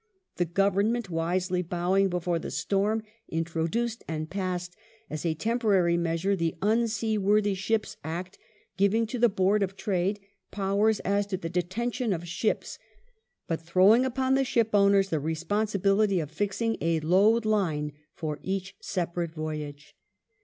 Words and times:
The 0.37 0.45
Government, 0.45 1.11
wisely 1.11 1.61
bowing 1.61 2.09
before 2.09 2.39
the 2.39 2.49
storm, 2.49 3.03
introduced 3.29 4.03
and 4.07 4.31
passed 4.31 4.75
as 5.11 5.23
a 5.27 5.35
temporary 5.35 5.95
measure 5.95 6.35
the 6.35 6.55
Unseaworthy 6.63 7.53
Ships 7.53 7.97
Act 8.03 8.39
giving 8.77 9.05
to 9.05 9.19
the 9.19 9.29
Board 9.29 9.61
of 9.61 9.75
Trade 9.77 10.19
powere 10.51 10.91
as 11.05 11.27
to 11.27 11.37
the 11.37 11.49
detention 11.49 12.13
of 12.13 12.27
ships, 12.27 12.79
but 13.47 13.61
throwing 13.61 14.03
upon 14.03 14.33
the 14.33 14.41
shipownei*s 14.41 15.09
the 15.09 15.19
responsibility 15.19 16.19
of 16.19 16.31
fixing 16.31 16.77
a 16.81 16.99
loadline 17.01 17.91
for 18.15 18.39
each 18.41 18.75
separate 18.81 19.31
voyage. 19.33 19.95